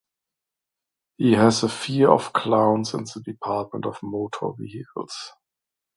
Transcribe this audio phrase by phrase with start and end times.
[1.17, 5.13] He has a fear of clowns and the Department of Motor Vehicles.